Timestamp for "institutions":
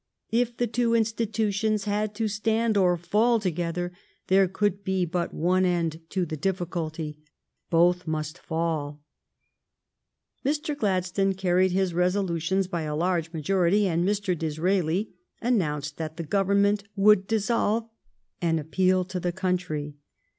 0.95-1.83